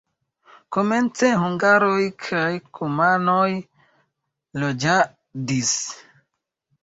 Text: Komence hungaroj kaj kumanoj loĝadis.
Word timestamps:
Komence 0.75 1.25
hungaroj 1.41 2.05
kaj 2.23 2.47
kumanoj 2.79 3.51
loĝadis. 4.63 5.75